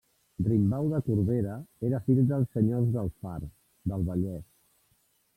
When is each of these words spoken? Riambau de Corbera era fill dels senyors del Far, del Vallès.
Riambau 0.45 0.87
de 0.93 0.99
Corbera 1.09 1.57
era 1.89 1.99
fill 2.07 2.21
dels 2.31 2.49
senyors 2.57 2.87
del 2.95 3.11
Far, 3.25 3.35
del 3.93 4.07
Vallès. 4.09 4.49